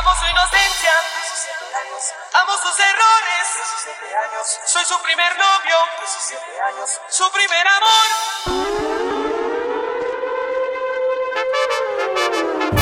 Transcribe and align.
Amo 0.00 0.14
su 0.14 0.24
inocencia. 0.24 0.92
Amo 2.32 2.52
sus 2.56 2.78
errores. 2.80 3.46
Soy 4.64 4.84
su 4.86 4.98
primer 5.02 5.36
novio. 5.36 5.76
Su 7.10 7.30
primer 7.30 7.66
amor. 7.68 8.08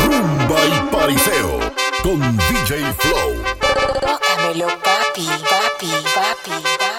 Rumba 0.06 0.64
y 0.64 0.80
pariseo 0.92 1.58
con 2.04 2.36
DJ 2.36 2.94
Flow. 3.00 3.42
Tócamelo, 4.00 4.68
papi, 4.78 5.26
papi, 5.26 5.90
papi, 6.14 6.62
papi. 6.78 6.97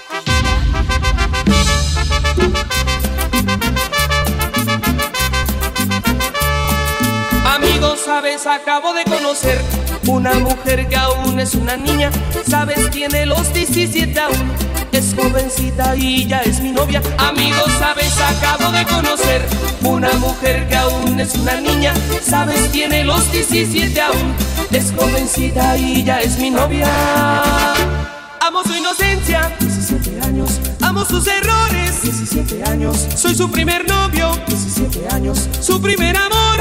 Amigos, 7.56 8.02
sabes, 8.06 8.46
acabo 8.46 8.94
de 8.94 9.04
conocer 9.06 9.60
una 10.06 10.34
mujer 10.36 10.88
que 10.88 10.96
aún 10.96 11.40
es 11.40 11.56
una 11.56 11.78
niña. 11.78 12.12
Sabes, 12.48 12.92
tiene 12.92 13.26
los 13.26 13.52
17 13.52 14.20
aún. 14.20 14.52
Es 14.92 15.16
jovencita 15.16 15.96
y 15.96 16.28
ya 16.28 16.42
es 16.42 16.60
mi 16.62 16.72
novia. 16.72 17.02
Amigos, 17.18 17.72
sabes, 17.80 18.14
acabo 18.22 18.72
de 18.72 18.86
conocer 18.86 19.42
una 19.82 20.12
mujer 20.14 20.68
que 20.68 20.76
aún 20.76 21.20
es 21.20 21.34
una 21.34 21.60
niña. 21.60 21.92
Sabes, 22.22 22.72
tiene 22.72 23.04
los 23.04 23.32
17 23.32 24.00
aún. 24.00 24.36
Es 24.70 24.94
jovencita 24.96 25.76
y 25.76 26.04
ya 26.04 26.22
es 26.22 26.38
mi 26.38 26.52
novia. 26.52 26.88
Amo 28.42 28.64
su 28.64 28.76
inocencia, 28.76 29.56
17 29.60 30.22
años. 30.22 30.60
Amo 30.82 31.04
sus 31.04 31.26
errores, 31.26 32.04
17 32.04 32.64
años. 32.70 33.08
Soy 33.16 33.34
su 33.34 33.50
primer 33.50 33.88
novio, 33.88 34.38
17 34.48 35.08
años. 35.16 35.50
Su 35.60 35.82
primer 35.82 36.16
amor. 36.16 36.60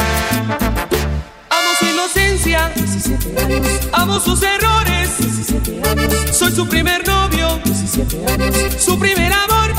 Amo 2.08 2.14
su 2.14 2.20
inocencia, 2.20 2.72
17 2.74 3.42
años. 3.42 3.66
Amo 3.92 4.20
sus 4.20 4.42
errores, 4.42 5.18
17 5.18 5.82
años. 5.90 6.14
Soy 6.32 6.52
su 6.52 6.66
primer 6.66 7.06
novio, 7.06 7.60
17 7.64 8.26
años. 8.26 8.54
Su 8.78 8.98
primer 8.98 9.30
amor. 9.30 9.72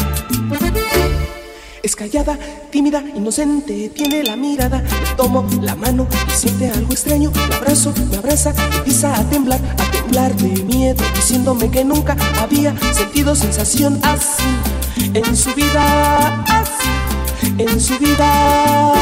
Es 1.81 1.95
callada, 1.95 2.37
tímida, 2.69 3.03
inocente, 3.15 3.89
tiene 3.89 4.23
la 4.23 4.35
mirada. 4.35 4.81
Le 4.81 5.15
tomo 5.17 5.47
la 5.61 5.75
mano 5.75 6.07
y 6.27 6.31
siente 6.31 6.69
algo 6.69 6.91
extraño. 6.91 7.31
La 7.49 7.57
abrazo, 7.57 7.93
me 8.11 8.17
abraza, 8.17 8.53
empieza 8.75 9.17
a 9.17 9.27
temblar, 9.27 9.59
a 9.79 9.91
temblar 9.91 10.35
de 10.35 10.63
miedo, 10.63 11.03
diciéndome 11.15 11.71
que 11.71 11.83
nunca 11.83 12.15
había 12.39 12.75
sentido 12.93 13.33
sensación 13.33 13.99
así 14.03 14.43
en 15.15 15.35
su 15.35 15.51
vida, 15.55 16.43
así 16.43 16.98
en 17.57 17.79
su 17.79 17.97
vida. 17.99 18.93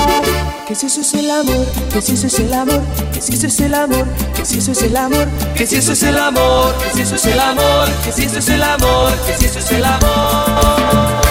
Que 0.68 0.76
si 0.76 0.88
eso 0.88 1.02
es 1.02 1.14
el 1.14 1.32
amor, 1.32 1.66
que 1.94 2.02
si 2.02 2.14
eso 2.14 2.28
es 2.28 2.40
el 2.40 2.54
amor, 2.54 2.82
que 3.14 3.22
si 3.22 3.34
eso 3.34 3.48
es 3.48 3.60
el 3.62 3.74
amor, 3.74 4.06
que 4.36 4.46
si 4.46 4.58
eso 4.58 4.72
es 4.74 4.82
el 4.82 4.96
amor, 4.96 5.28
que 5.56 5.66
si 5.66 5.76
eso 5.76 5.94
es 5.94 6.04
el 6.04 6.18
amor, 6.18 6.76
que 6.84 6.94
si 6.94 7.02
eso 7.02 7.16
es 7.16 7.26
el 7.26 7.40
amor, 7.40 7.88
que 8.04 8.12
si 8.12 8.24
eso 8.24 8.38
es 8.40 8.50
el 8.50 8.64
amor, 8.64 9.14
que 9.26 9.38
si 9.38 9.46
eso 9.46 9.60
es 9.60 9.72
el 9.72 9.86
amor. 9.86 11.22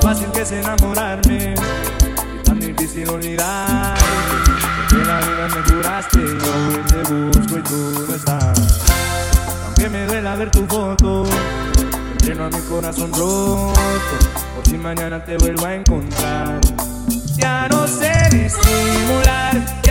Fácil 0.00 0.26
que 0.32 0.40
es 0.42 0.52
enamorarme 0.52 1.54
y 1.54 2.42
tan 2.44 2.60
difícil 2.60 3.08
olvidar. 3.10 3.94
Que 4.88 4.96
la 5.04 5.18
vida 5.20 5.48
me 5.54 5.74
juraste 5.74 6.18
y 6.18 6.22
hoy 6.22 6.82
te 6.88 7.12
busco 7.12 7.58
y 7.58 7.62
tú 7.62 8.06
no 8.08 8.14
estás. 8.14 8.58
Aunque 9.66 9.88
me 9.90 10.06
duela 10.06 10.34
ver 10.36 10.50
tu 10.50 10.64
foto 10.66 11.26
lleno 12.36 12.44
a 12.44 12.50
mi 12.50 12.60
corazón 12.68 13.12
roto 13.12 13.72
por 14.54 14.66
si 14.66 14.76
mañana 14.76 15.24
te 15.24 15.36
vuelvo 15.38 15.64
a 15.64 15.74
encontrar. 15.74 16.60
Ya 17.36 17.68
no 17.68 17.86
sé 17.86 18.12
disimular 18.30 19.82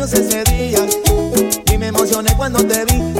¿Pensaron 0.00 0.46
que 1.66 1.92
nos 1.92 2.12
olvidamos 2.12 2.52
de 2.52 2.56
ustedes? 2.56 3.19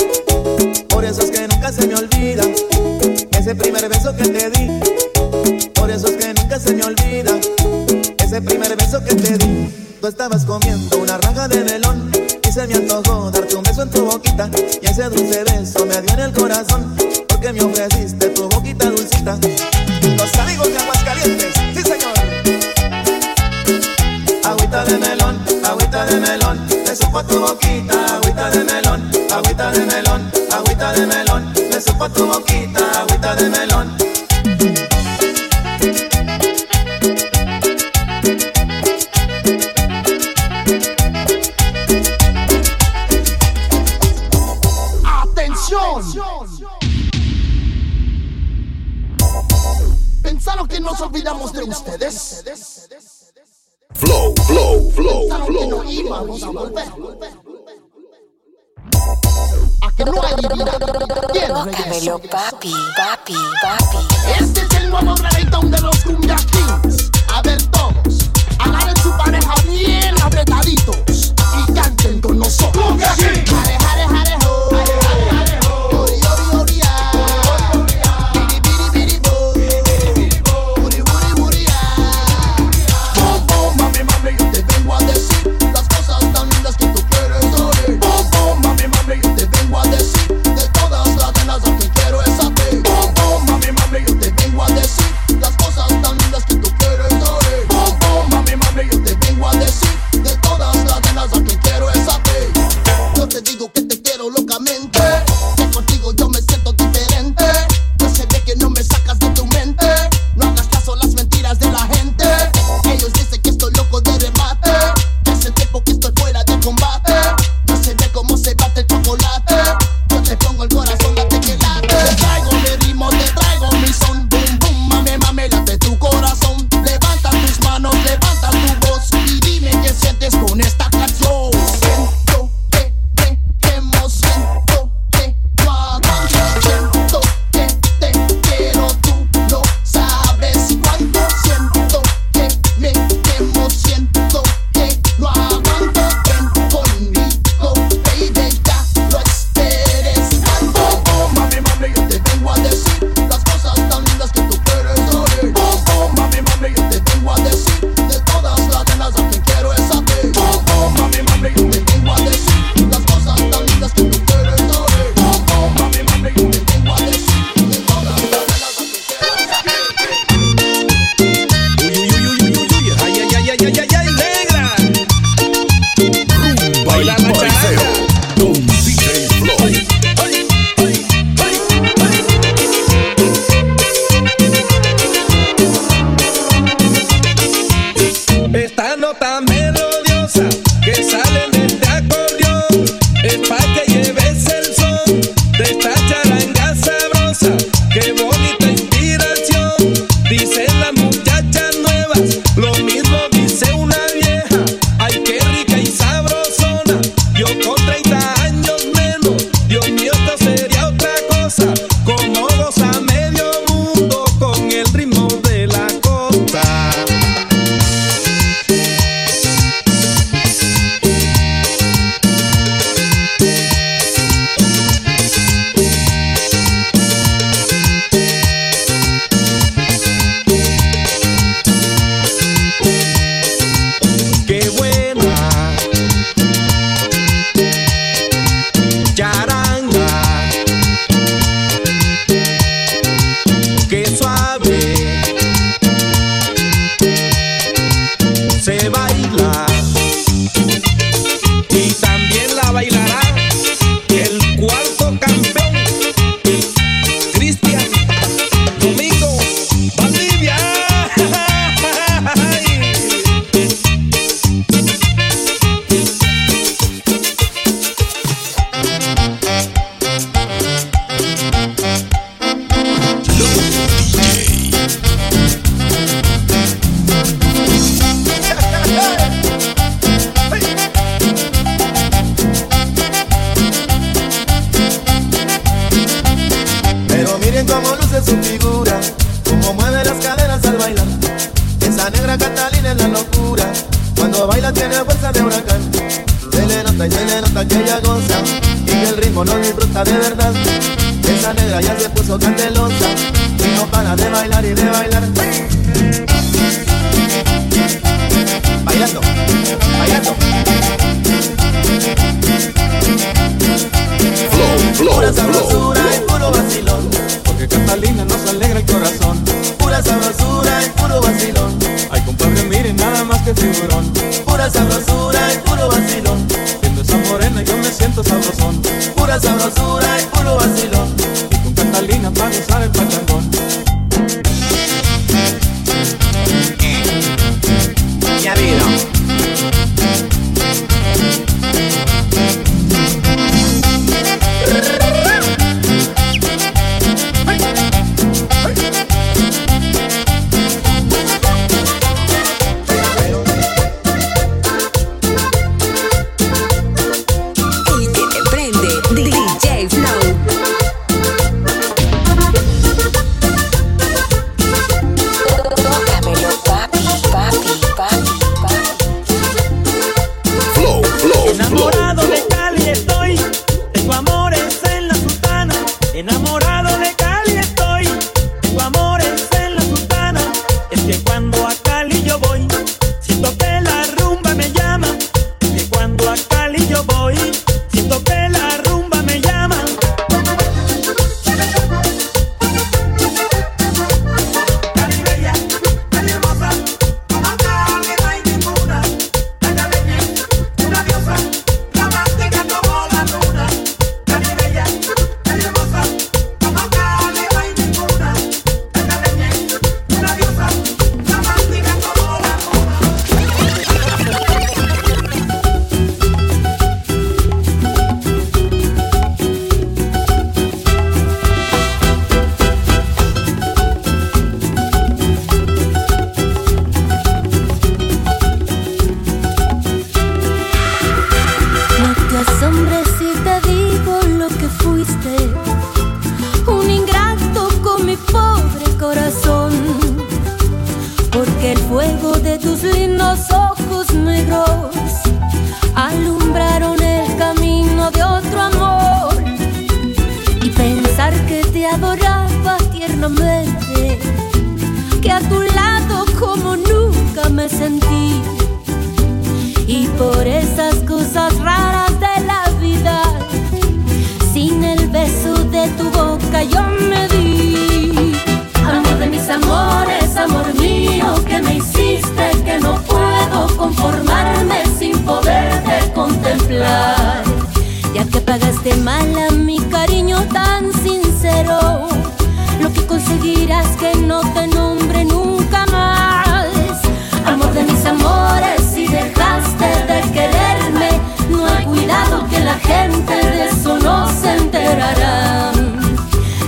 gente 492.90 493.34
de 493.34 493.64
eso 493.66 493.98
no 493.98 494.16
se 494.40 494.56
enterará. 494.56 495.72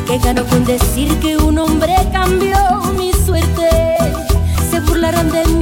Que 0.07 0.19
ganó 0.19 0.45
con 0.45 0.65
decir 0.65 1.09
que 1.21 1.37
un 1.37 1.59
hombre 1.59 1.95
cambió 2.13 2.59
mi 2.99 3.13
suerte. 3.27 3.69
Se 4.71 4.81
burlarán 4.81 5.31
de 5.31 5.45
mí 5.59 5.62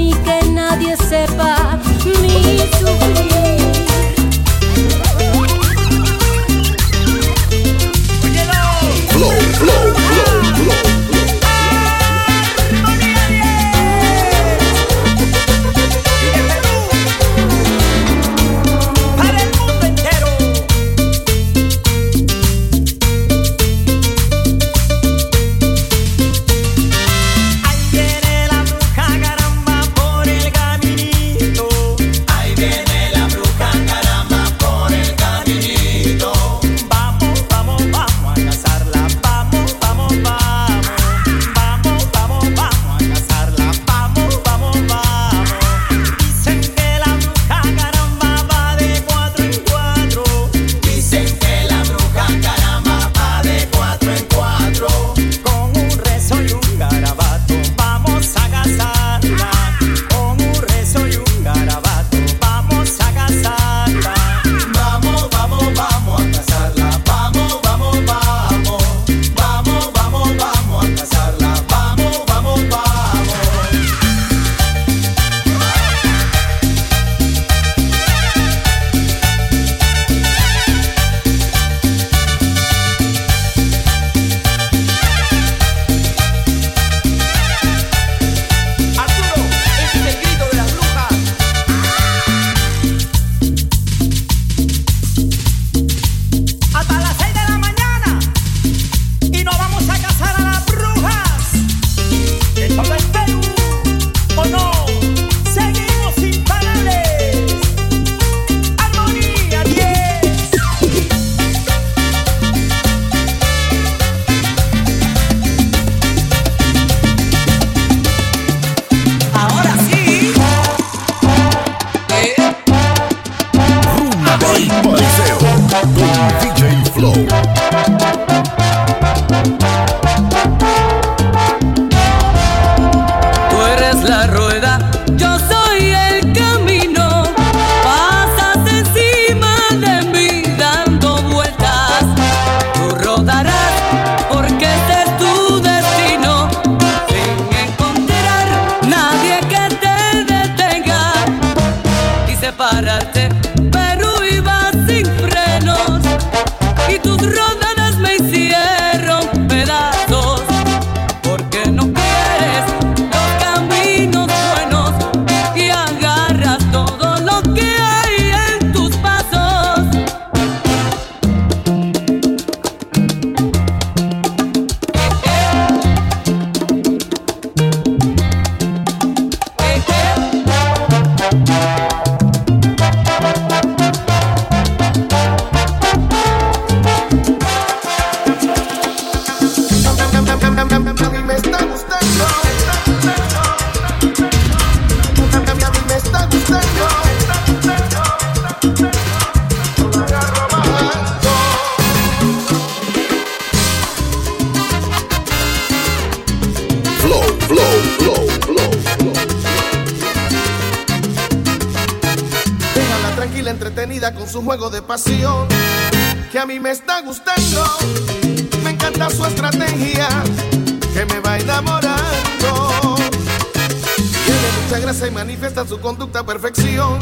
regresa 224.80 225.06
y 225.06 225.10
manifiesta 225.10 225.66
su 225.66 225.78
conducta 225.78 226.20
a 226.20 226.25
perfección. 226.25 226.99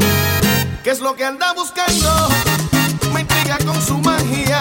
¿Qué 0.83 0.89
es 0.91 0.99
lo 0.99 1.15
que 1.15 1.23
anda 1.23 1.53
buscando? 1.53 2.27
Me 3.13 3.21
intriga 3.21 3.57
con 3.65 3.81
su 3.81 3.97
magia 3.99 4.59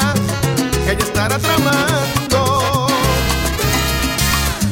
que 0.84 0.92
ella 0.92 1.04
estará 1.04 1.38
tramando. 1.38 2.86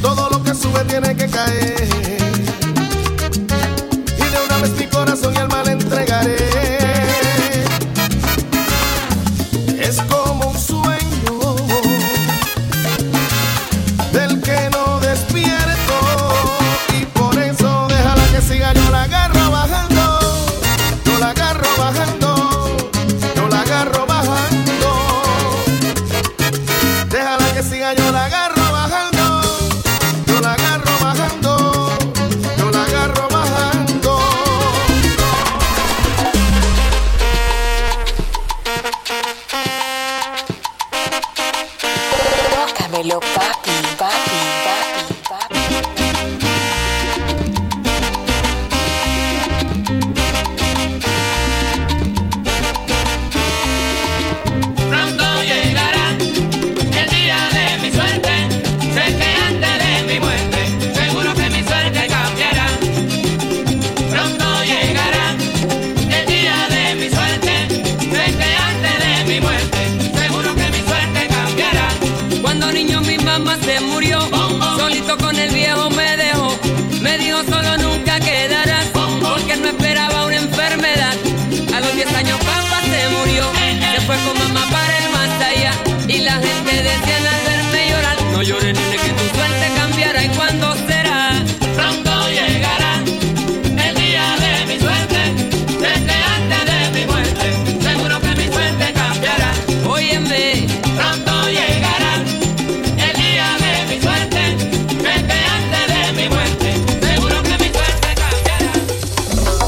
Todo 0.01 0.31
lo 0.31 0.43
que 0.45 0.55
sube 0.55 0.85
tiene 0.85 1.17
que 1.17 1.29
caer. 1.29 1.89
Y 4.17 4.23
de 4.23 4.45
una 4.47 4.59
vez 4.59 4.71
mi 4.79 4.87
corazón 4.87 5.35
y 5.35 5.39
alma 5.39 5.65
le 5.65 5.73
entregaré. 5.73 6.36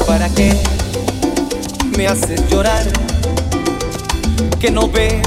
¿para 0.09 0.27
qué 0.29 0.51
me 1.95 2.07
haces 2.07 2.41
llorar? 2.49 2.83
Que 4.59 4.71
no 4.71 4.89
ves 4.89 5.21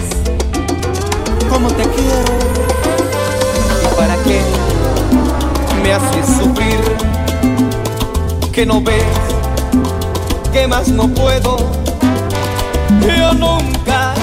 cómo 1.49 1.69
te 1.69 1.85
quiero. 1.85 2.35
¿Y 3.85 3.97
para 3.97 4.17
qué 4.25 4.41
me 5.85 5.93
haces 5.93 6.27
sufrir? 6.37 6.81
Que 8.51 8.67
no 8.67 8.83
ves 8.83 9.05
que 10.53 10.67
más 10.67 10.89
no 10.89 11.07
puedo. 11.07 11.59
Yo 13.07 13.35
nunca, 13.35 14.15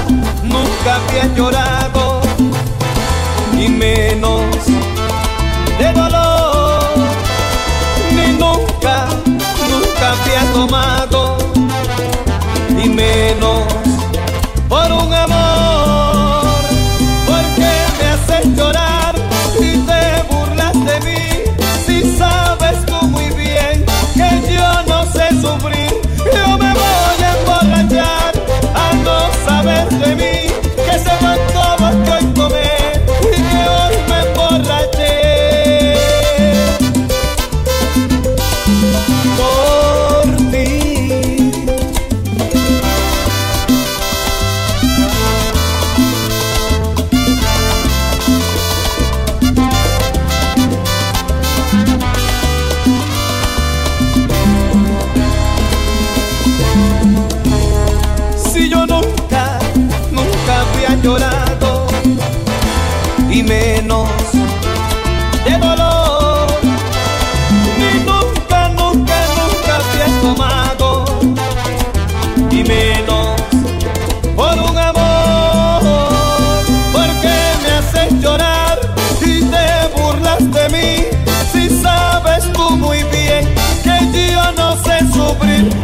nunca 0.43 0.89
había 0.98 1.34
llorado, 1.38 2.19
ni 3.56 3.69
menos 3.69 4.43
de 5.80 5.93
dolor. 5.93 6.19
tomado, 10.54 11.38
y 12.84 12.89
menos 12.89 13.63
por 14.68 14.92
un 14.92 15.13
amor, 15.13 16.46
porque 17.26 17.72
me 17.98 18.08
haces 18.10 18.56
llorar 18.56 19.15
y 19.60 19.78
te 19.78 20.24
burlas 20.30 20.74
de 20.86 21.00
mí, 21.02 21.22
si 21.86 22.18
sabes 22.18 22.86
tú 22.86 23.02
muy 23.08 23.30
bien 23.32 23.86
que 24.13 24.54
yo 24.54 24.84
no 24.88 25.06
sé 25.12 25.30
sufrir, 25.42 25.92
yo 26.18 26.58
me 26.58 26.74
voy 26.74 27.24
a 27.24 27.38
emborrachar 27.39 28.34
a 28.76 28.94
no 29.04 29.18
saber 29.48 29.89
de 29.89 30.15
mí, 30.15 30.38
que 30.86 31.00
se 31.00 31.13
mandó 31.24 31.59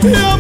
Yeah. 0.05 0.34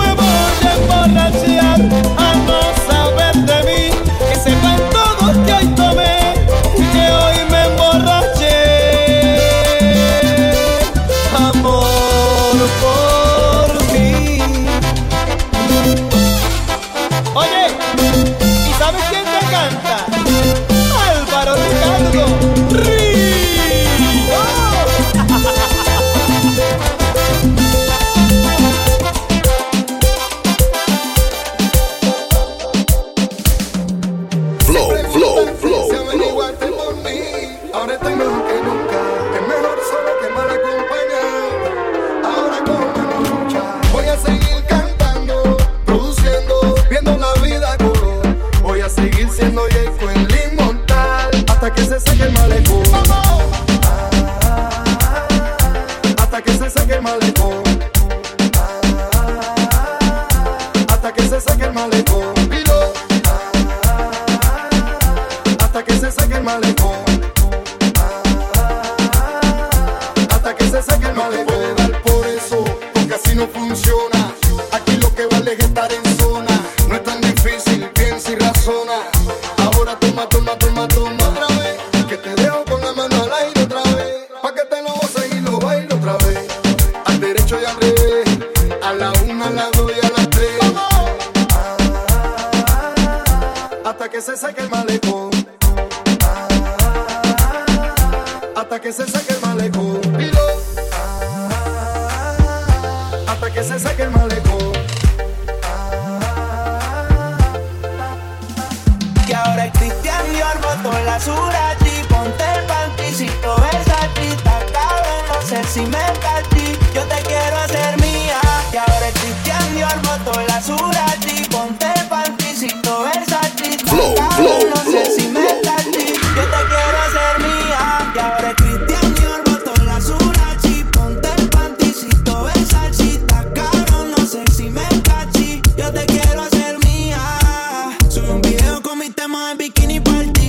vistemos 139.05 139.51
en 139.51 139.57
bikini 139.57 139.99
party. 139.99 140.44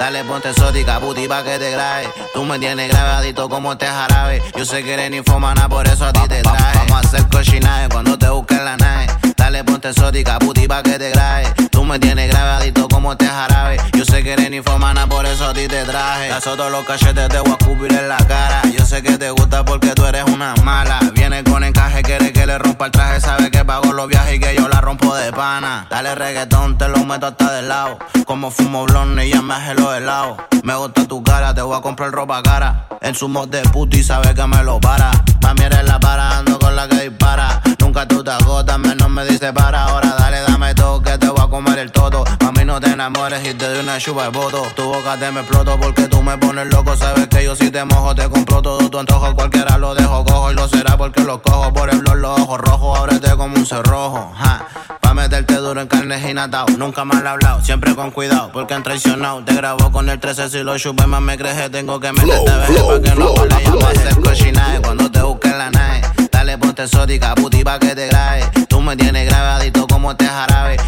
Dale, 0.00 0.24
ponte 0.24 0.48
exótica, 0.48 0.98
puti, 0.98 1.28
pa' 1.28 1.42
que 1.42 1.58
te 1.58 1.72
grabe. 1.72 2.08
Tú 2.32 2.42
me 2.46 2.58
tienes 2.58 2.88
grabadito 2.88 3.50
como 3.50 3.76
te 3.76 3.84
jarabe. 3.84 4.42
Yo 4.56 4.64
sé 4.64 4.82
que 4.82 4.94
eres 4.94 5.10
ninfomana, 5.10 5.68
por 5.68 5.86
eso 5.86 6.06
a 6.06 6.12
ti 6.14 6.26
te 6.26 6.40
traje. 6.40 6.78
Vamos 6.78 7.04
a 7.04 7.06
hacer 7.06 7.28
cochinaje 7.28 7.86
cuando 7.90 8.16
te 8.16 8.30
busques 8.30 8.62
la 8.62 8.78
nave. 8.78 9.08
Dale, 9.36 9.62
ponte 9.62 9.90
exótica, 9.90 10.38
puti, 10.38 10.66
pa' 10.66 10.82
que 10.82 10.98
te 10.98 11.10
grabe. 11.10 11.52
Tú 11.70 11.84
me 11.84 11.98
tienes 11.98 12.30
grabadito 12.30 12.88
como 12.88 13.16
te 13.16 13.26
jarabe. 13.26 13.76
Yo 13.96 14.04
sé 14.04 14.22
que 14.22 14.32
eres 14.32 14.50
ninfomana, 14.50 15.06
por 15.06 15.26
eso 15.26 15.46
a 15.46 15.54
ti 15.54 15.66
te 15.68 15.84
traje. 15.84 16.28
Te 16.28 16.34
azoto 16.34 16.68
los 16.70 16.84
cachetes, 16.84 17.28
te 17.28 17.38
voy 17.40 17.50
a 17.50 17.56
escupir 17.58 17.92
en 17.92 18.08
la 18.08 18.18
cara. 18.18 18.62
Yo 18.76 18.84
sé 18.84 19.02
que 19.02 19.16
te 19.18 19.30
gusta 19.30 19.64
porque 19.64 19.92
tú 19.92 20.04
eres 20.04 20.24
una 20.24 20.54
mala. 20.64 21.00
Viene 21.14 21.42
con 21.44 21.64
encaje, 21.64 22.02
quiere 22.02 22.32
que 22.32 22.46
le 22.46 22.58
rompa 22.58 22.86
el 22.86 22.92
traje. 22.92 23.20
Sabe 23.20 23.50
que 23.50 23.64
pago 23.64 23.92
los 23.92 24.08
viajes 24.08 24.36
y 24.36 24.40
que 24.40 24.54
yo 24.54 24.68
la 24.68 24.80
rompo 24.80 25.14
de 25.14 25.32
pana. 25.32 25.86
Dale 25.90 26.14
reggaetón, 26.14 26.78
te 26.78 26.88
lo 26.88 27.04
meto 27.04 27.26
hasta 27.26 27.52
del 27.52 27.68
lado. 27.68 27.98
Como 28.24 28.50
fumo 28.50 28.84
blonde 28.84 29.26
y 29.26 29.32
ya 29.32 29.42
me 29.42 29.54
hace 29.54 29.74
los 29.74 29.94
helados. 29.96 30.38
Me 30.62 30.74
gusta 30.74 31.06
tu 31.06 31.22
cara, 31.22 31.54
te 31.54 31.62
voy 31.62 31.76
a 31.76 31.80
comprar 31.80 32.10
ropa 32.10 32.42
cara. 32.42 32.86
En 33.00 33.14
su 33.14 33.28
mod 33.28 33.48
de 33.48 33.62
puto 33.62 33.96
y 33.96 34.02
sabe 34.02 34.34
que 34.34 34.46
me 34.46 34.62
lo 34.62 34.78
para. 34.80 35.10
Mami 35.42 35.62
eres 35.64 35.84
la 35.84 35.98
para, 35.98 36.38
ando 36.38 36.58
con 36.58 36.76
la 36.76 36.86
que 36.86 37.08
dispara. 37.08 37.62
Nunca 37.78 38.06
tú 38.06 38.22
te 38.22 38.30
agotas, 38.30 38.78
menos 38.78 39.08
me 39.08 39.24
dice 39.24 39.52
para. 39.52 39.84
Ahora 39.84 40.14
dale, 40.18 40.40
dame 40.42 40.74
todo, 40.74 41.02
que 41.02 41.16
te 41.16 41.28
voy 41.28 41.40
a 41.42 41.48
comer 41.62 41.78
el 41.78 41.92
todo. 41.92 42.24
Mami, 42.42 42.64
no 42.64 42.80
te 42.80 42.90
enamores 42.90 43.46
y 43.46 43.52
te 43.52 43.68
doy 43.68 43.80
una 43.80 43.98
chupa 43.98 44.24
de 44.24 44.28
voto. 44.30 44.62
Tu 44.74 44.82
boca 44.82 45.18
te 45.18 45.30
me 45.30 45.40
exploto 45.40 45.78
porque 45.78 46.04
tú 46.08 46.22
me 46.22 46.38
pones 46.38 46.66
loco. 46.72 46.96
Sabes 46.96 47.26
que 47.28 47.44
yo 47.44 47.54
si 47.54 47.70
te 47.70 47.84
mojo, 47.84 48.14
te 48.14 48.28
compro 48.30 48.62
todo 48.62 48.88
tu 48.88 48.98
antojo. 48.98 49.34
Cualquiera 49.34 49.76
lo 49.76 49.94
dejo 49.94 50.24
cojo 50.24 50.50
y 50.50 50.54
lo 50.54 50.66
será 50.68 50.96
porque 50.96 51.22
lo 51.22 51.42
cojo. 51.42 51.72
Por 51.72 51.90
el 51.90 51.98
blog, 51.98 52.16
los 52.16 52.40
ojos 52.40 52.60
rojos, 52.60 52.98
ábrete 52.98 53.30
como 53.36 53.56
un 53.56 53.66
cerrojo. 53.66 54.32
Ja. 54.36 54.66
Pa' 55.00 55.12
meterte 55.12 55.54
duro 55.56 55.82
en 55.82 55.86
carnes 55.86 56.24
y 56.28 56.32
natao. 56.32 56.66
Nunca 56.78 57.04
mal 57.04 57.26
hablado, 57.26 57.62
siempre 57.62 57.94
con 57.94 58.10
cuidado. 58.10 58.50
Porque 58.52 58.72
han 58.72 58.82
traicionado. 58.82 59.44
Te 59.44 59.54
grabo 59.54 59.92
con 59.92 60.08
el 60.08 60.18
13 60.18 60.48
si 60.48 60.62
lo 60.62 60.78
chupé 60.78 61.06
más 61.06 61.20
me 61.20 61.36
crees. 61.36 61.70
Tengo 61.70 62.00
que 62.00 62.10
meterte 62.12 62.50
veje 62.56 62.82
pa' 62.82 63.00
que 63.00 63.14
no 63.14 63.86
hacer 63.86 64.20
cochinaje 64.22 64.80
cuando 64.80 65.10
te 65.10 65.20
busques 65.20 65.54
la 65.54 65.70
nave. 65.70 66.00
Dale, 66.32 66.56
ponte 66.56 66.84
exótica, 66.84 67.34
puti, 67.34 67.62
pa' 67.64 67.78
que 67.78 67.94
te 67.94 68.06
grabe. 68.06 68.48
Tú 68.66 68.80
me 68.80 68.96
tienes 68.96 69.28
grabadito 69.28 69.86
como 69.86 70.16
te 70.16 70.24
jarabe. 70.24 70.79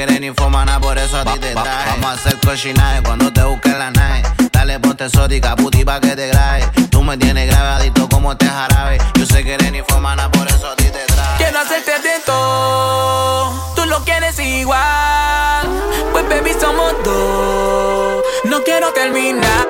Que 0.00 0.04
eres 0.04 0.20
ninfomana, 0.22 0.80
por 0.80 0.96
eso 0.96 1.18
a 1.18 1.26
ti 1.26 1.38
te 1.38 1.52
traje. 1.52 1.90
Vamos 1.90 2.06
a 2.06 2.12
hacer 2.14 2.40
cochinaje 2.40 3.02
cuando 3.02 3.30
te 3.30 3.42
busques 3.42 3.76
la 3.76 3.90
nave. 3.90 4.22
Dale, 4.50 4.80
ponte 4.80 5.04
exótica, 5.04 5.54
puti, 5.54 5.84
pa' 5.84 6.00
que 6.00 6.16
te 6.16 6.28
grabe. 6.28 6.64
Tú 6.90 7.02
me 7.02 7.18
tienes 7.18 7.46
grabadito 7.46 8.08
como 8.08 8.34
te 8.34 8.46
jarabe. 8.46 8.96
Yo 9.18 9.26
sé 9.26 9.44
que 9.44 9.52
eres 9.52 9.70
ninfomana, 9.70 10.30
por 10.30 10.48
eso 10.48 10.70
a 10.70 10.74
ti 10.74 10.84
te 10.84 11.04
traje. 11.04 11.36
Quiero 11.36 11.58
hacerte 11.58 11.90
de 11.90 12.18
todo, 12.24 13.74
tú 13.76 13.84
lo 13.84 14.02
quieres 14.02 14.38
igual. 14.38 15.68
Pues 16.12 16.26
baby 16.30 16.52
somos 16.58 16.94
dos, 17.04 18.24
no 18.44 18.62
quiero 18.62 18.94
terminar, 18.94 19.68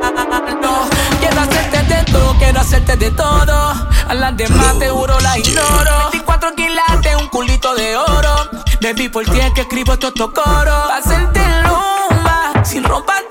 no. 0.62 0.88
Quiero 1.18 1.40
hacerte 1.40 1.82
de 1.92 2.04
todo, 2.04 2.36
quiero 2.38 2.60
hacerte 2.60 2.96
de 2.96 3.10
todo. 3.10 3.74
A 4.08 4.14
las 4.14 4.36
demás 4.36 4.78
seguro 4.78 5.18
la 5.18 5.36
ignoro. 5.38 6.19
Baby, 9.00 9.08
por 9.08 9.24
ti 9.24 9.40
es 9.40 9.50
que 9.54 9.62
escribo 9.62 9.94
estos 9.94 10.12
coros. 10.12 10.90
Hacerte 10.92 11.40
loma, 11.62 12.52
sin 12.62 12.84
ropa 12.84 13.29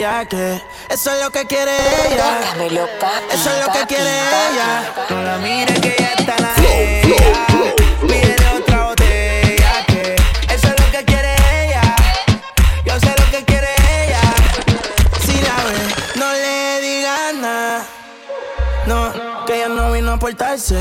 botella 0.00 0.24
que 0.24 0.62
eso 0.88 1.12
es 1.12 1.22
lo 1.22 1.30
que 1.30 1.44
quiere 1.46 1.72
ella. 2.08 2.40
Dámelo, 2.52 2.86
papi, 2.98 3.34
Eso 3.34 3.50
es 3.50 3.66
lo 3.66 3.72
que 3.72 3.86
quiere 3.86 4.10
papi, 4.30 4.54
ella. 4.54 4.94
No 5.10 5.22
la 5.22 5.36
mires 5.38 5.78
que 5.80 5.94
ella 5.98 6.12
está 6.18 6.36
la 6.38 6.52
ella. 6.66 7.46
Pídele 8.00 8.48
otra 8.58 8.84
botella 8.84 9.84
que 9.86 10.16
eso 10.48 10.68
es 10.68 10.80
lo 10.80 10.90
que 10.90 11.04
quiere 11.04 11.34
ella. 11.64 11.82
Yo 12.84 12.98
sé 13.00 13.14
lo 13.18 13.30
que 13.30 13.44
quiere 13.44 13.68
ella. 14.04 14.20
Si 15.26 15.34
la 15.42 15.56
ves, 15.64 16.16
no 16.16 16.32
le 16.32 16.80
digas 16.80 17.34
nada. 17.34 17.86
No, 18.86 19.44
que 19.44 19.54
ella 19.56 19.68
no 19.68 19.92
vino 19.92 20.12
a 20.12 20.18
portarse 20.18 20.78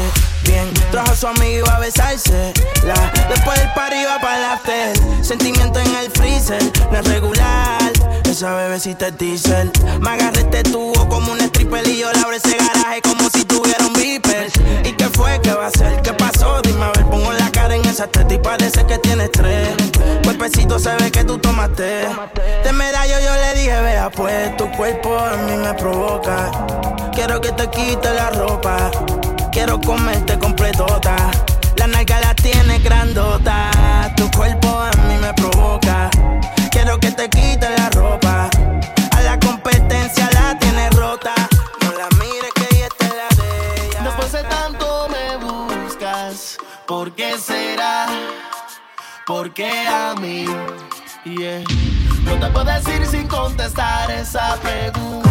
Trajo 0.91 1.11
a 1.11 1.15
su 1.15 1.27
amigo 1.27 1.69
a 1.69 1.79
besarse. 1.79 2.53
La, 2.83 3.11
después 3.29 3.59
del 3.59 3.71
party 3.73 3.97
iba 3.97 4.19
para 4.19 4.39
la 4.39 4.53
after. 4.53 4.97
Sentimiento 5.23 5.79
en 5.79 5.95
el 5.95 6.11
freezer, 6.11 6.61
no 6.91 6.97
es 6.97 7.07
regular. 7.07 7.91
Esa 8.29 8.53
bebecita 8.55 9.07
es 9.07 9.17
diesel. 9.17 9.71
Me 9.99 10.11
agarré 10.11 10.41
este 10.41 10.63
tubo 10.63 11.09
como 11.09 11.31
un 11.31 11.39
stripper 11.41 11.87
y 11.87 11.97
yo 11.97 12.11
le 12.11 12.19
abro 12.19 12.35
ese 12.35 12.55
garaje 12.55 13.01
como 13.01 13.29
si 13.29 13.43
tuviera 13.43 13.85
un 13.85 13.93
beeper. 13.93 14.51
¿Y 14.85 14.93
qué 14.93 15.05
fue? 15.09 15.39
¿Qué 15.41 15.51
va 15.51 15.65
a 15.65 15.67
hacer? 15.67 16.01
¿Qué 16.01 16.13
pasó? 16.13 16.61
Dime 16.61 16.85
a 16.85 16.91
ver, 16.91 17.05
pongo 17.05 17.31
la 17.33 17.49
cara 17.51 17.75
en 17.75 17.85
esa 17.85 18.07
teta 18.07 18.33
y 18.33 18.37
parece 18.37 18.85
que 18.85 18.97
tienes 18.99 19.31
tres. 19.31 19.69
Cuerpecito 20.23 20.79
se 20.79 20.95
ve 20.95 21.11
que 21.11 21.23
tú 21.23 21.37
tomaste. 21.37 22.07
De 22.63 22.71
medallo 22.71 23.15
yo 23.19 23.35
le 23.35 23.59
dije, 23.59 23.81
vea 23.81 24.09
pues, 24.09 24.55
tu 24.57 24.69
cuerpo 24.71 25.17
a 25.17 25.35
mí 25.37 25.57
me 25.57 25.73
provoca. 25.73 26.51
Quiero 27.13 27.41
que 27.41 27.51
te 27.51 27.69
quite 27.69 28.13
la 28.13 28.29
ropa. 28.29 28.91
Quiero 29.59 29.81
comerte 29.81 30.39
completota. 30.39 31.17
La 31.75 31.85
nalga 31.85 32.21
la 32.21 32.33
tiene 32.33 32.79
grandota. 32.79 33.69
Tu 34.15 34.31
cuerpo 34.31 34.69
a 34.69 34.89
mí 35.05 35.15
me 35.19 35.33
provoca. 35.33 36.09
Quiero 36.71 36.97
que 36.97 37.11
te 37.11 37.29
quite 37.29 37.69
la 37.69 37.89
ropa. 37.89 38.49
A 39.11 39.21
la 39.21 39.37
competencia 39.37 40.29
la 40.31 40.57
tiene 40.57 40.89
rota. 40.91 41.33
No 41.81 41.91
la 41.91 42.07
mires 42.21 42.53
que 42.55 42.73
ella 42.73 42.87
está 42.87 43.07
la 43.09 43.27
de 43.35 43.85
ella. 43.85 44.01
Después 44.01 44.31
de 44.31 44.43
tanto 44.43 45.09
me 45.09 45.35
buscas, 45.45 46.57
¿por 46.87 47.11
qué 47.11 47.37
será? 47.37 48.05
¿Por 49.27 49.53
qué 49.53 49.69
a 49.89 50.15
mí? 50.21 50.45
Yeah. 51.25 51.65
No 52.23 52.39
te 52.39 52.47
puedo 52.47 52.63
decir 52.63 53.05
sin 53.05 53.27
contestar 53.27 54.09
esa 54.09 54.55
pregunta. 54.61 55.28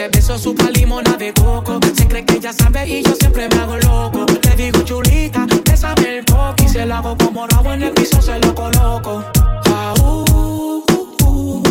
Ese 0.00 0.08
beso 0.08 0.38
supa 0.38 0.70
limona 0.70 1.14
de 1.18 1.30
coco. 1.34 1.78
Se 1.94 2.08
cree 2.08 2.24
que 2.24 2.40
ya 2.40 2.54
sabe 2.54 2.88
y 2.88 3.02
yo 3.02 3.14
siempre 3.16 3.46
me 3.50 3.56
hago 3.60 3.76
loco. 3.76 4.24
Le 4.44 4.56
digo 4.56 4.80
chulita, 4.80 5.46
te 5.46 5.76
sabe 5.76 6.20
el 6.20 6.24
coqui. 6.24 6.66
Se 6.70 6.86
lo 6.86 6.94
hago 6.94 7.18
como 7.18 7.46
lo 7.46 7.54
hago 7.58 7.74
en 7.74 7.82
el 7.82 7.92
piso, 7.92 8.22
se 8.22 8.38
lo 8.38 8.54
coloco. 8.54 9.22
Ah, 9.66 9.92
uh, 10.00 10.82
uh. 11.26 11.62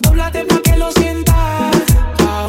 Doblate 0.00 0.44
pa' 0.44 0.60
que 0.60 0.76
lo 0.76 0.90
sienta. 0.90 1.70
Ah, 2.18 2.48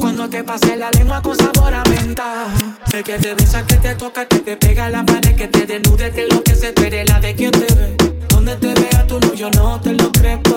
Cuando 0.00 0.26
te 0.30 0.42
pase 0.42 0.76
la 0.76 0.90
lengua 0.92 1.20
con 1.20 1.36
sabor 1.36 1.74
a 1.74 1.82
menta. 1.84 2.46
Sé 2.90 3.02
que 3.02 3.18
te 3.18 3.34
besa, 3.34 3.66
que 3.66 3.76
te 3.76 3.94
toca, 3.94 4.24
que 4.24 4.38
te 4.38 4.56
pega 4.56 4.88
la 4.88 5.04
pared, 5.04 5.36
que 5.36 5.48
te 5.48 5.66
desnude, 5.66 6.10
que 6.12 6.26
lo 6.28 6.42
que 6.42 6.54
se 6.54 6.68
espere, 6.68 7.04
la 7.04 7.20
de 7.20 7.34
quien 7.34 7.50
te 7.50 7.74
ve. 7.74 7.94
Donde 8.30 8.56
te 8.56 8.72
vea 8.72 9.06
tú 9.06 9.20
no, 9.20 9.34
yo 9.34 9.50
no 9.50 9.78
te 9.82 9.92
lo 9.92 10.10
creo 10.12 10.49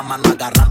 la 0.00 0.08
mano 0.08 0.30
agarrada 0.32 0.69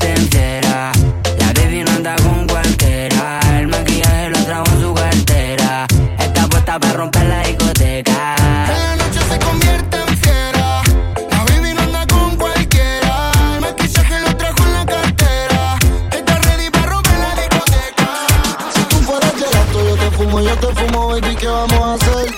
La 0.00 1.52
baby 1.54 1.82
no 1.82 1.90
anda 1.90 2.14
con 2.16 2.46
cualquiera. 2.46 3.40
El 3.58 3.66
maquillaje 3.68 4.30
lo 4.30 4.38
trajo 4.44 4.64
en 4.72 4.80
su 4.80 4.94
cartera. 4.94 5.86
Está 6.18 6.46
puesta 6.48 6.78
para 6.78 6.92
romper 6.94 7.26
la 7.26 7.42
discoteca. 7.42 8.36
La 8.68 8.96
noche 8.96 9.20
se 9.28 9.38
convierte 9.38 9.96
en 9.96 10.18
fiera. 10.18 10.82
La 11.30 11.44
baby 11.44 11.74
no 11.74 11.82
anda 11.82 12.06
con 12.06 12.36
cualquiera. 12.36 13.32
El 13.54 13.60
maquillaje 13.60 14.20
lo 14.20 14.36
trajo 14.36 14.62
en 14.64 14.72
la 14.72 14.86
cartera. 14.86 15.78
Está 16.12 16.38
ready 16.38 16.70
para 16.70 16.86
romper 16.86 17.18
la 17.18 17.34
discoteca. 17.34 18.08
Si 18.74 18.82
tú 18.84 18.96
fueras 19.02 19.32
gelato, 19.34 19.84
yo 19.84 19.96
te 19.96 20.10
fumo, 20.16 20.40
yo 20.40 20.56
te 20.56 20.74
fumo, 20.74 21.08
baby, 21.08 21.36
¿qué 21.36 21.48
vamos 21.48 21.80
a 21.80 21.94
hacer? 21.94 22.34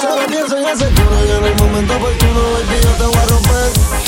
Solo 0.00 0.26
pienso 0.26 0.58
en 0.58 0.68
ese 0.68 0.86
culo 0.90 1.26
y 1.26 1.30
en 1.38 1.44
el 1.44 1.54
momento 1.56 1.96
oportuno, 1.96 2.40
baby, 2.52 2.80
yo 2.82 2.90
te 2.92 3.04
voy 3.04 3.16
a 3.16 3.26
romper. 3.26 4.05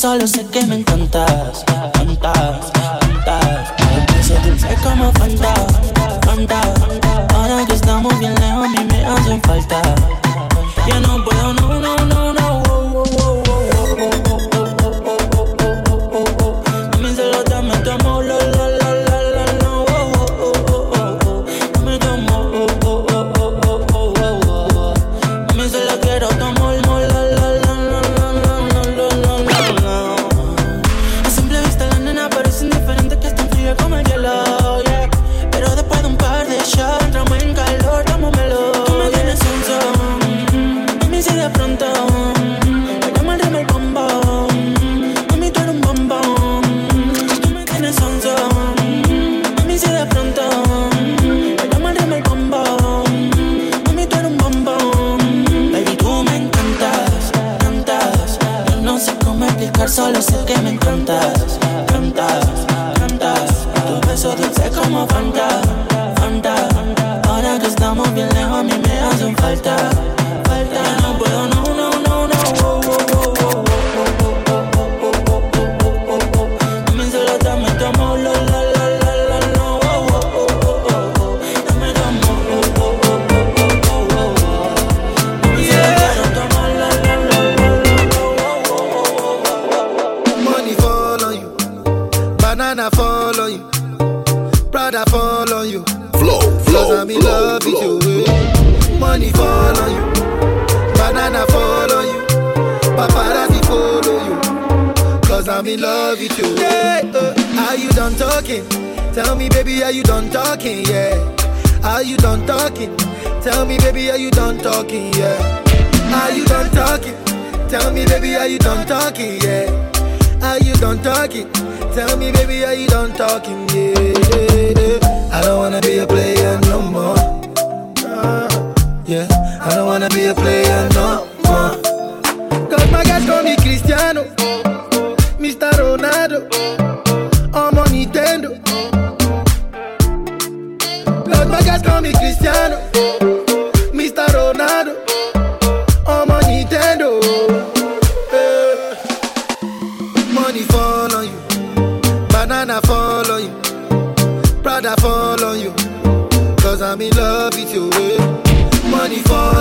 solo 0.00 0.26
sé 0.26 0.46
que 0.46 0.64
me 0.64 0.76
encantas, 0.76 1.62
cantas, 1.92 2.72
cantas. 2.72 3.74
Dulce 4.46 4.74
como 4.82 5.12
fanta, 5.12 5.54
fanta. 6.24 6.60
Ahora 7.34 7.66
que 7.66 7.74
estamos 7.74 8.18
bien 8.18 8.34
lejos, 8.36 8.64
a 8.64 8.68
mí 8.68 8.86
me 8.90 9.04
hacen 9.04 9.42
falta. 9.42 9.82
Ya 10.86 11.00
no 11.00 11.22
puedo, 11.22 11.52
no, 11.52 11.80
no, 11.80 11.96
no, 12.06 12.32
no. 12.32 12.62
Quiero 26.02 26.28
tu 26.28 26.44
amor 26.44 26.89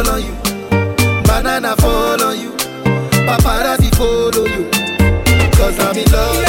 fall 0.04 0.14
on 0.14 0.22
you. 0.24 0.34
Banana 1.24 1.76
fall 1.78 2.24
on 2.24 2.40
you. 2.40 2.52
Paparazzi 3.28 3.90
follow 3.96 4.46
you. 4.46 4.70
Cause 5.58 5.80
I'm 5.80 5.98
in 5.98 6.12
love. 6.12 6.44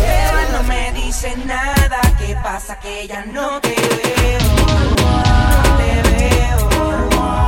Ella 0.00 0.44
no 0.52 0.62
me 0.68 0.92
dice 0.94 1.36
nada. 1.44 2.00
¿Qué 2.18 2.34
pasa? 2.42 2.78
Que 2.80 3.06
ya 3.06 3.24
no 3.26 3.60
te 3.60 3.74
veo. 3.74 4.40
No 4.96 5.76
te 5.78 5.90
veo. 6.10 7.47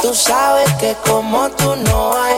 Tú 0.00 0.14
sabes 0.14 0.72
que 0.74 0.96
como 1.04 1.50
tú 1.50 1.74
no 1.74 2.12
hay 2.22 2.36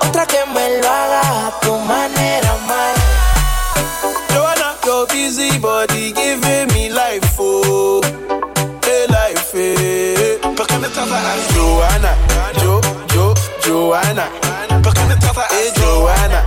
otra 0.00 0.26
que 0.26 0.44
me 0.52 0.78
lo 0.78 0.88
haga 0.88 1.46
a 1.46 1.60
tu 1.60 1.74
manera. 1.78 2.48
Joanna, 4.34 4.74
your 4.84 5.06
busy 5.06 5.58
body 5.58 6.12
giving 6.12 6.68
me 6.74 6.90
life, 6.90 7.36
oh, 7.38 8.00
hey 8.84 9.06
life, 9.08 9.52
eh. 9.54 10.38
¿Por 10.54 10.66
qué 10.66 10.78
me 10.78 10.88
tratas 10.88 11.24
así? 11.24 11.54
Joanna, 11.54 12.14
Jo, 12.62 12.80
Jo, 13.14 13.34
Joanna. 13.64 14.28
¿Por 14.82 14.92
qué 14.92 15.04
me 15.04 15.16
tratas 15.16 15.46
así? 15.46 15.56
Eh, 15.56 15.72
Joanna, 15.80 16.44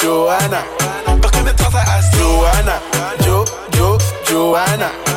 Joanna. 0.00 0.64
¿Por 1.20 1.30
qué 1.30 1.42
me 1.42 1.52
tratas 1.54 1.88
así? 1.88 2.18
Joanna, 2.18 2.80
Joanna. 4.30 5.07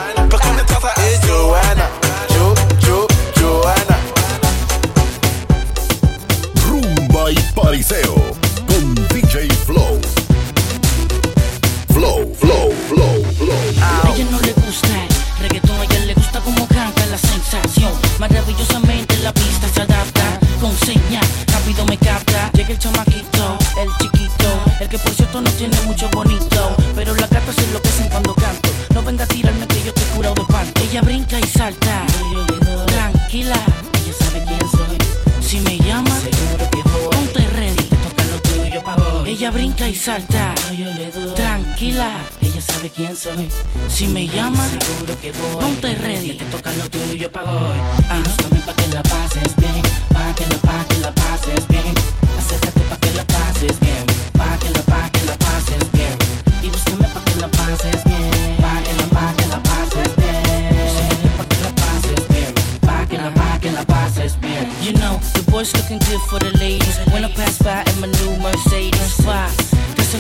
mucho 25.92 26.10
bonito. 26.12 26.76
Pero 26.96 27.14
las 27.16 27.30
gatas 27.30 27.56
se 27.56 27.64
enloquecen 27.66 28.10
cuando 28.10 28.34
canto. 28.36 28.70
No 28.94 29.04
venga 29.04 29.24
a 29.26 29.28
tirarme 29.28 29.68
que 29.68 29.84
yo 29.84 29.94
te 29.94 30.02
curado 30.16 30.36
de 30.36 30.46
pan. 30.46 30.66
Ella 30.84 31.02
brinca 31.02 31.38
y 31.40 31.44
salta. 31.44 32.06
Tranquila, 32.88 33.60
ella 34.00 34.14
sabe 34.20 34.44
quién 34.46 34.66
soy. 34.76 34.98
Si 35.42 35.60
me 35.60 35.78
llama, 35.80 36.16
ponte 37.12 37.48
ready. 37.58 37.88
Ella 39.26 39.52
brinca 39.52 39.88
y 39.88 39.96
salta. 39.96 40.56
Tranquila, 41.36 42.10
ella 42.42 42.62
sabe 42.62 42.90
quién 42.90 43.16
soy. 43.16 43.50
Si 43.90 44.08
me 44.08 44.28
llama, 44.28 44.64
seguro 44.68 45.20
que 45.22 45.32
voy. 45.32 45.64
Ponte 45.64 45.96
ready. 45.96 46.38
Te 46.38 46.46
toca 46.46 46.72
lo 46.74 46.90
tuyo 46.90 47.32
para 47.32 47.52
hoy. 47.52 47.80
Ah, 48.10 48.24
pa' 48.66 48.74
que 48.74 48.88
la 48.88 49.04
pases 49.04 49.56
bien. 49.58 49.82
Pa' 50.14 50.34
que 50.36 50.46
la, 50.52 50.58
pa' 50.68 50.86
que 50.88 50.98
la 51.00 51.12
pases 51.14 51.68
bien. 51.68 51.71
looking 65.92 66.10
good 66.10 66.22
for 66.30 66.40
the 66.40 66.58
ladies. 66.58 66.98
When 67.12 67.24
pass 67.34 67.58
by 67.62 67.84
in 67.92 68.00
my 68.00 68.08
new 68.08 68.38
Mercedes, 68.42 69.18
why? 69.26 69.50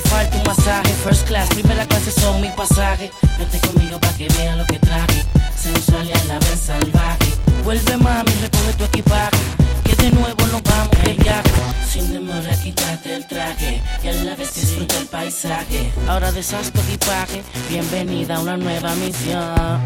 falta 0.09 0.38
un 0.38 0.43
masaje 0.43 0.93
First 1.03 1.28
class, 1.28 1.49
primera 1.49 1.86
clase 1.86 2.11
son 2.11 2.39
mi 2.41 2.49
pasaje 2.55 3.11
Vete 3.38 3.59
conmigo 3.59 3.99
pa' 3.99 4.13
que 4.17 4.28
vean 4.38 4.57
lo 4.57 4.65
que 4.65 4.80
traje. 4.80 5.24
Sensual 5.55 6.07
y 6.07 6.11
a 6.11 6.24
la 6.26 6.39
vez 6.39 6.59
salvaje. 6.59 7.32
Vuelve 7.63 7.97
mami, 7.97 8.32
recoge 8.41 8.74
tu 8.78 8.84
equipaje. 8.86 9.38
Que 9.84 9.95
de 9.95 10.11
nuevo 10.11 10.45
nos 10.51 10.63
vamos 10.63 10.97
de 11.03 11.13
viaje. 11.13 11.51
Sin 11.89 12.11
demora 12.11 12.55
quítate 12.63 13.15
el 13.15 13.28
traje. 13.28 13.82
Y 14.03 14.07
a 14.07 14.13
la 14.24 14.36
vez 14.36 14.53
disfruta 14.53 14.97
el 14.97 15.07
paisaje. 15.07 15.91
Ahora 16.07 16.32
deshaz 16.32 16.72
tu 16.72 16.80
equipaje 16.82 17.43
Bienvenida 17.69 18.36
a 18.36 18.39
una 18.39 18.57
nueva 18.57 18.95
misión. 18.95 19.82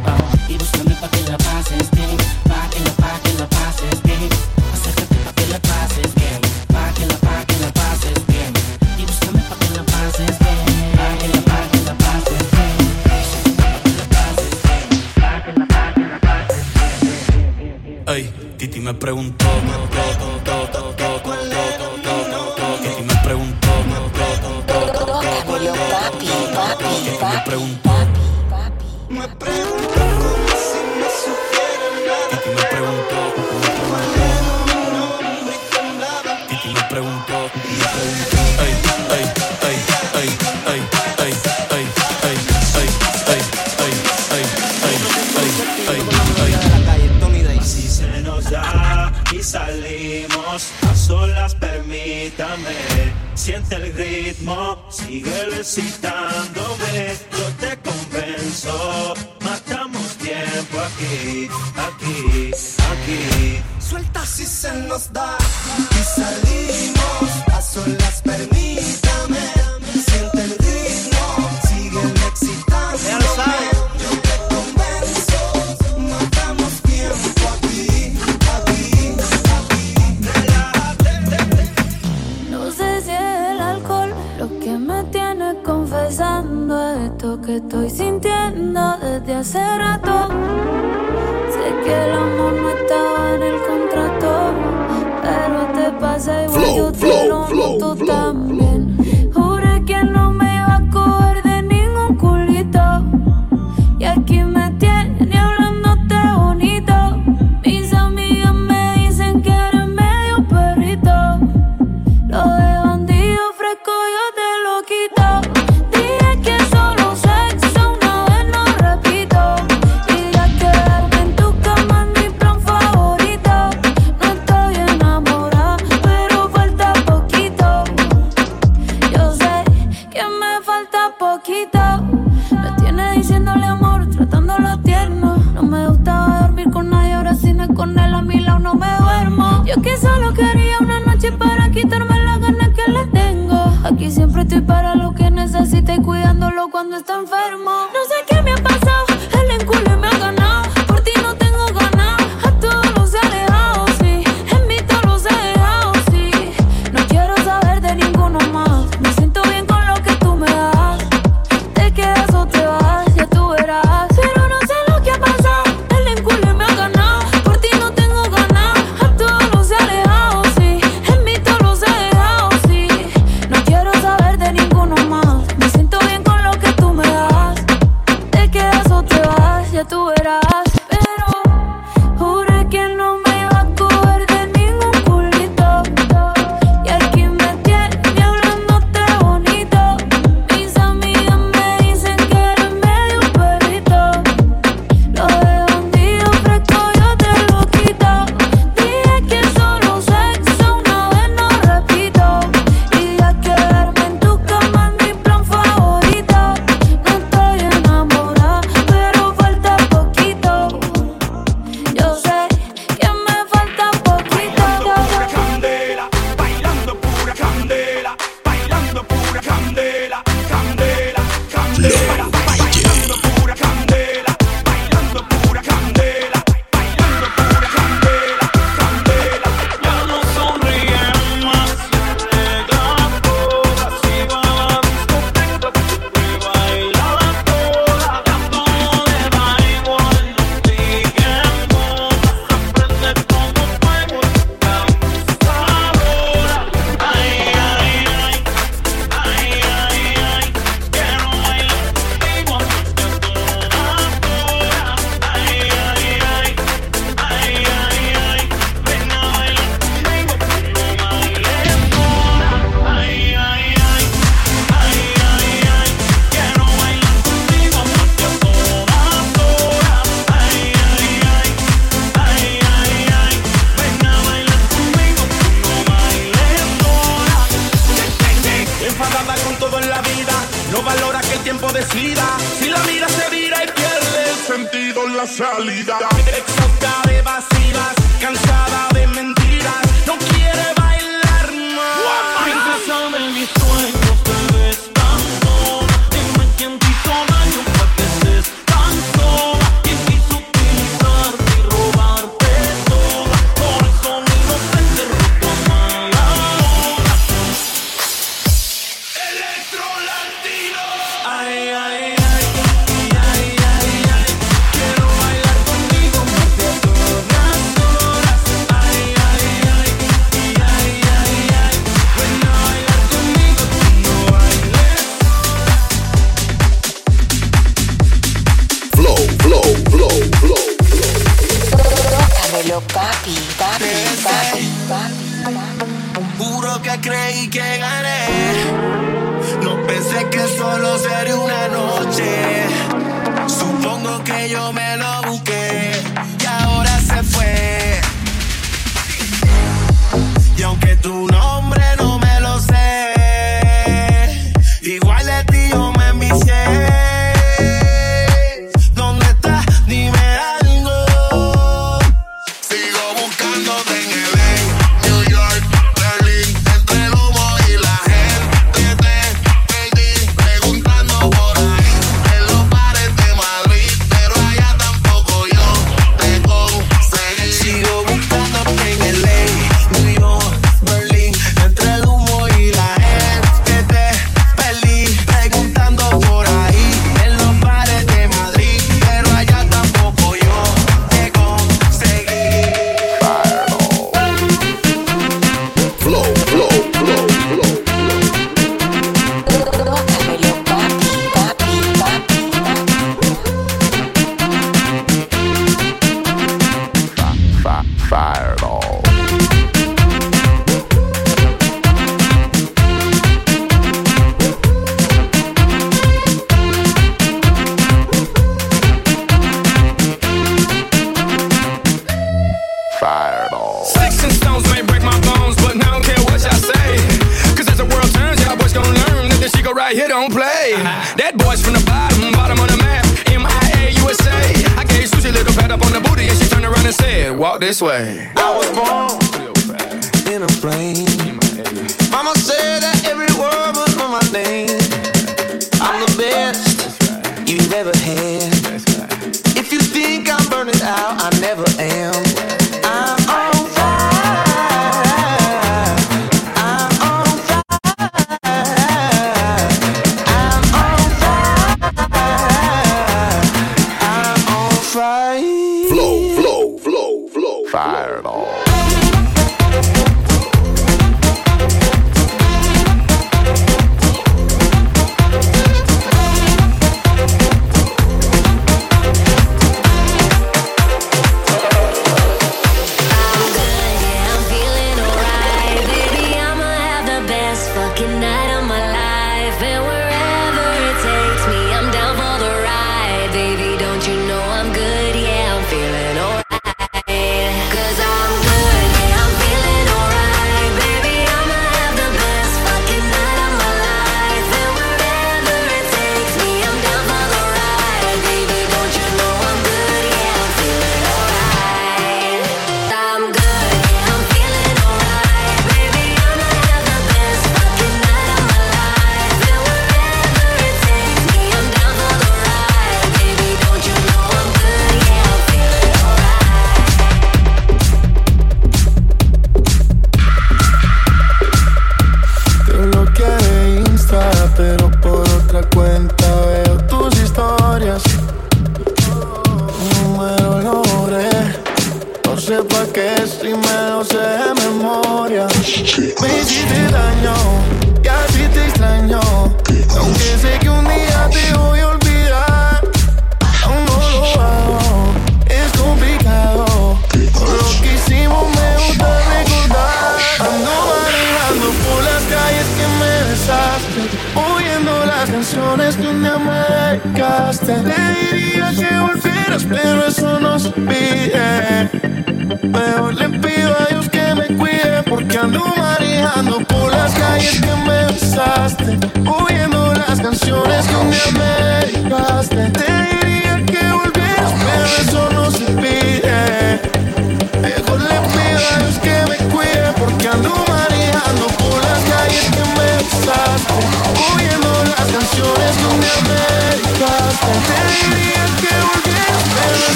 Y 0.48 0.58
búscame 0.58 0.96
pa' 0.96 1.10
que 1.10 1.22
la 1.30 1.38
pase. 1.38 1.75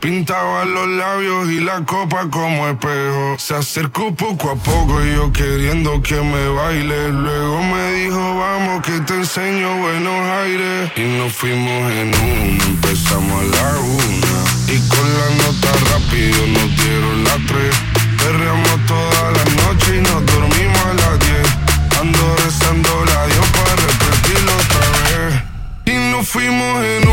pintaba 0.00 0.64
los 0.64 0.88
labios 0.88 1.50
y 1.50 1.60
la 1.60 1.84
copa 1.84 2.28
como 2.30 2.68
espejo. 2.68 3.36
Se 3.38 3.54
acercó 3.54 4.14
poco 4.14 4.50
a 4.50 4.54
poco 4.54 5.04
y 5.04 5.14
yo 5.14 5.32
queriendo 5.32 6.02
que 6.02 6.20
me 6.20 6.48
baile. 6.48 7.10
Luego 7.10 7.62
me 7.62 7.92
dijo, 7.92 8.38
vamos 8.38 8.82
que 8.82 9.00
te 9.00 9.14
enseño 9.14 9.76
buenos 9.78 10.20
aires. 10.42 10.92
Y 10.96 11.02
nos 11.18 11.32
fuimos 11.32 11.92
en 11.92 12.08
uno, 12.14 12.64
empezamos 12.64 13.42
a 13.42 13.44
la 13.44 13.78
una. 13.78 14.38
Y 14.68 14.78
con 14.88 15.06
la 15.18 15.28
nota 15.42 15.70
rápido 15.92 16.46
nos 16.46 16.76
dieron 16.76 17.24
las 17.24 17.40
tres. 17.46 17.74
Perreamos 18.18 18.86
toda 18.86 19.30
la 19.32 19.44
noche 19.62 19.96
y 19.96 20.00
nos 20.00 20.26
dormimos 20.26 20.84
a 20.84 20.94
las 20.94 21.18
diez. 21.20 21.48
Ando 22.00 22.36
rezando 22.44 23.04
la 23.04 23.26
Dios 23.26 23.46
para 23.56 23.74
repetirlo 23.76 24.52
otra 24.52 24.86
vez. 25.08 25.42
Y 25.86 26.10
nos 26.12 26.28
fuimos 26.28 26.84
en 26.84 27.07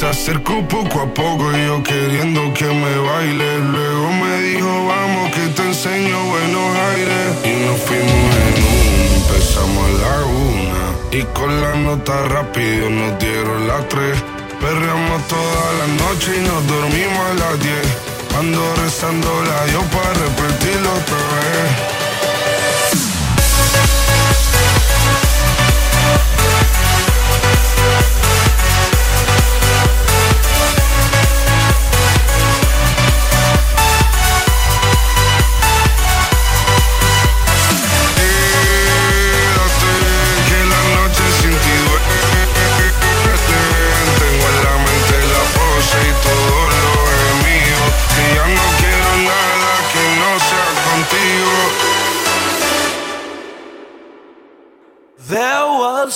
se 0.00 0.06
acercó 0.06 0.66
poco 0.66 1.00
a 1.02 1.12
poco 1.12 1.52
y 1.52 1.66
yo 1.66 1.82
queriendo 1.82 2.54
que 2.54 2.64
me 2.64 2.96
baile. 2.96 3.58
Luego 3.58 4.10
me 4.12 4.40
dijo, 4.40 4.86
vamos 4.86 5.30
que 5.30 5.46
te 5.48 5.62
enseño 5.62 6.24
buenos 6.24 6.68
aires. 6.88 7.26
Y 7.44 7.66
nos 7.66 7.78
fuimos 7.80 8.30
en 8.46 8.54
un, 8.64 8.88
empezamos 9.20 9.84
a 9.84 9.92
la 10.02 10.24
una. 10.24 10.84
Y 11.12 11.22
con 11.34 11.60
la 11.60 11.74
nota 11.74 12.22
rápido 12.28 12.88
nos 12.88 13.18
dieron 13.18 13.68
las 13.68 13.86
tres. 13.90 14.16
Perreamos 14.58 15.28
toda 15.28 15.64
la 15.80 15.86
noche 16.02 16.32
y 16.34 16.48
nos 16.48 16.66
dormimos 16.66 17.24
a 17.30 17.34
las 17.34 17.60
diez. 17.60 17.86
Ando 18.38 18.74
rezando 18.76 19.28
la 19.42 19.66
yo 19.70 19.82
para 19.94 20.14
repetirlo 20.14 20.92
otra 20.94 21.22
vez. 21.42 22.09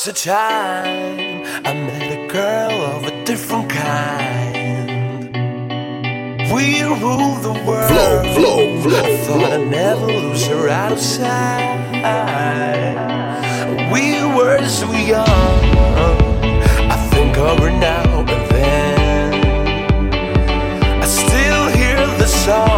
was 0.07 0.23
a 0.23 0.25
time 0.29 1.45
I 1.65 1.73
met 1.73 2.13
a 2.13 2.27
girl 2.27 2.83
of 2.95 3.05
a 3.05 3.25
different 3.25 3.71
kind. 3.71 5.33
We 6.53 6.83
ruled 6.83 7.43
the 7.43 7.53
world. 7.67 7.91
Flow, 7.91 8.23
flow, 8.35 8.83
flow. 8.83 9.03
I 9.03 9.17
thought 9.25 9.53
I'd 9.53 9.67
never 9.71 10.07
lose 10.07 10.47
her 10.49 10.69
outside. 10.69 11.81
We 13.93 14.23
were 14.37 14.67
so 14.69 14.91
young. 14.93 15.27
I 16.95 16.97
think 17.13 17.39
of 17.39 17.59
her 17.61 17.71
now 17.71 18.21
and 18.21 18.51
then. 18.51 19.35
I 21.03 21.07
still 21.07 21.69
hear 21.79 22.07
the 22.19 22.27
song. 22.27 22.74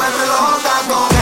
Vuelve 0.00 0.26
loca 0.26 0.72
con 0.88 1.19